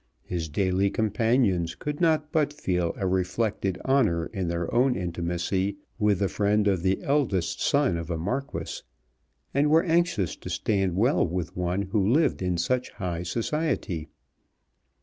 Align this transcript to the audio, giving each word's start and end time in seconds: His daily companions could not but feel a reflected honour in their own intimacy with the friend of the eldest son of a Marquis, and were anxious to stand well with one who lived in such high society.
His 0.23 0.49
daily 0.49 0.89
companions 0.89 1.75
could 1.75 2.01
not 2.01 2.31
but 2.31 2.51
feel 2.51 2.91
a 2.97 3.05
reflected 3.05 3.79
honour 3.85 4.25
in 4.33 4.47
their 4.47 4.73
own 4.73 4.95
intimacy 4.95 5.77
with 5.99 6.17
the 6.17 6.27
friend 6.27 6.67
of 6.67 6.81
the 6.81 7.03
eldest 7.03 7.61
son 7.61 7.97
of 7.97 8.09
a 8.09 8.17
Marquis, 8.17 8.81
and 9.53 9.69
were 9.69 9.83
anxious 9.83 10.35
to 10.37 10.49
stand 10.49 10.95
well 10.95 11.27
with 11.27 11.55
one 11.55 11.83
who 11.83 12.03
lived 12.03 12.41
in 12.41 12.57
such 12.57 12.89
high 12.93 13.21
society. 13.21 14.07